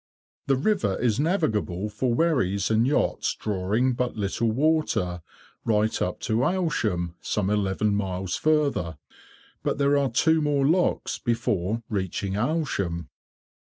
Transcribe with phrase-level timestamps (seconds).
[0.47, 5.21] The river is navigable for wherries and yachts drawing but little water,
[5.63, 8.97] right up to Aylsham, some eleven miles further;
[9.61, 13.09] but there are two more locks before reaching Aylsham.